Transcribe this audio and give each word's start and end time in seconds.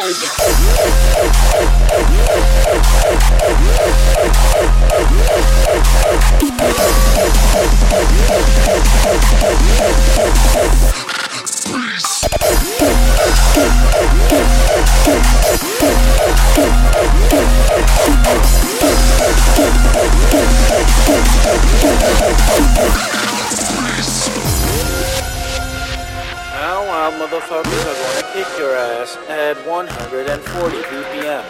Club. 0.00 0.40
Motherfuckers 27.12 27.84
are 27.90 27.98
gonna 28.02 28.32
kick 28.32 28.58
your 28.58 28.74
ass 28.76 29.16
at 29.28 29.56
140 29.66 30.76
BPM. 30.76 31.44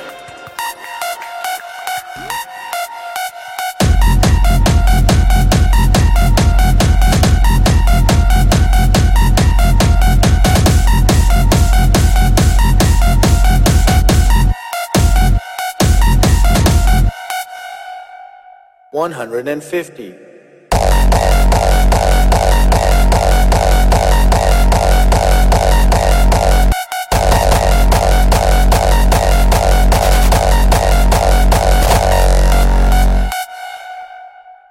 One 18.93 19.13
hundred 19.13 19.49
and 19.49 19.63
fifty. 19.63 20.30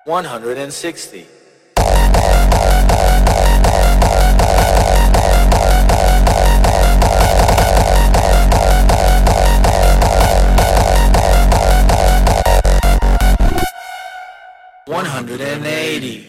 One 0.10 0.26
hundred 0.26 0.58
and 0.58 0.74
sixty. 0.74 1.28
One 14.88 15.06
hundred 15.06 15.42
and 15.42 15.68
eighty. 15.68 16.29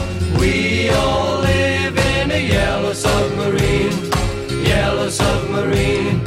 yellow 2.51 2.93
submarine, 2.93 3.95
yellow 4.63 5.09
submarine, 5.09 6.21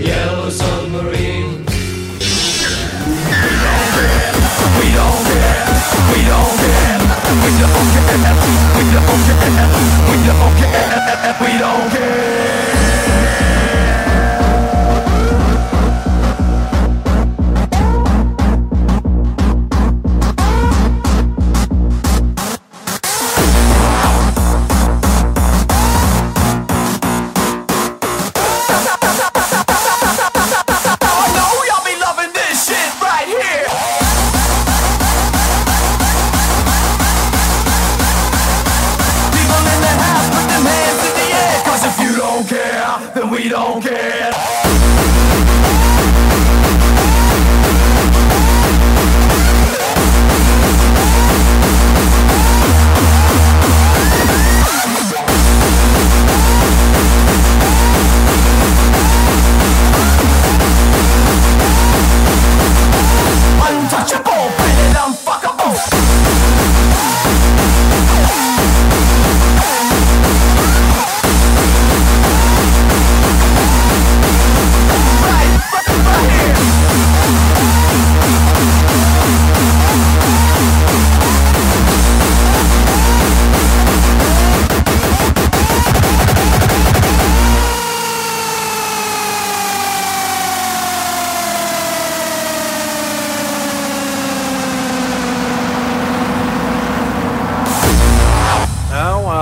yellow 0.00 0.48
submarine. 0.50 1.64
We 4.76 4.88
don't 4.96 5.20
care, 5.26 5.64
we 6.12 6.20
don't 6.30 6.52
care, 6.60 6.98
we 7.42 7.50
don't 7.60 7.76
care, 7.76 8.24
we 8.76 8.84
don't 8.92 9.08
care, 9.16 9.68
we 10.08 10.16
don't 10.26 10.54
care, 10.60 10.95
then 43.14 43.30
we 43.30 43.48
don't 43.48 43.82
care. 43.82 44.55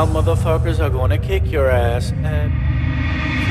Wild 0.05 0.27
motherfuckers 0.27 0.81
are 0.81 0.91
gonna 0.91 1.17
kick 1.17 1.51
your 1.51 1.71
ass 1.71 2.13
at 2.25 2.51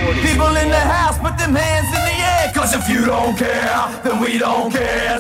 40 0.06 0.22
People 0.22 0.56
in 0.56 0.70
the 0.70 0.80
house, 0.80 1.18
put 1.18 1.36
them 1.36 1.56
hands 1.56 1.88
in 1.88 1.94
the 1.94 2.14
air. 2.22 2.52
Cause 2.54 2.76
if 2.76 2.88
you 2.88 3.06
don't 3.06 3.36
care, 3.36 4.02
then 4.04 4.20
we 4.22 4.38
don't 4.38 4.72
care. 4.72 5.20